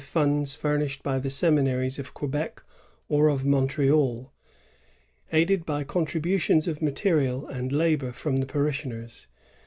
funds 0.03 0.55
furnished 0.55 1.03
by 1.03 1.19
the 1.19 1.29
seminaries 1.29 1.99
of 1.99 2.15
Quebec 2.15 2.63
or 3.07 3.27
of 3.27 3.45
Montreal, 3.45 4.33
aided 5.31 5.63
by 5.63 5.83
contributions 5.83 6.67
of 6.67 6.81
material 6.81 7.45
and 7.45 7.71
labor 7.71 8.11
from 8.11 8.37
the 8.37 8.47
parishioners. 8.47 9.27